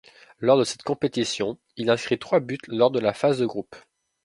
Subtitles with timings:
[0.39, 3.75] Lors de cette compétition, il inscrit trois buts lors de la phase de groupe.